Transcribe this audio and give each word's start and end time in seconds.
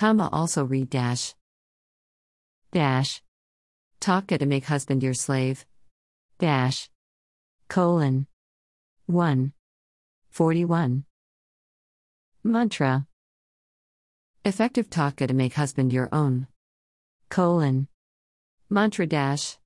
Comma 0.00 0.30
also 0.32 0.64
read 0.64 0.88
dash. 0.88 1.34
Dash. 2.72 3.20
Totke 4.00 4.38
to 4.38 4.46
make 4.46 4.64
husband 4.64 5.02
your 5.02 5.12
slave. 5.12 5.66
Dash. 6.38 6.88
Colon. 7.68 8.26
1. 9.04 9.52
41. 10.30 11.04
Mantra. 12.42 13.06
Effective 14.42 14.88
totke 14.88 15.28
to 15.28 15.34
make 15.34 15.52
husband 15.52 15.92
your 15.92 16.08
own. 16.12 16.46
Colon. 17.28 17.86
Mantra 18.70 19.06
dash. 19.06 19.58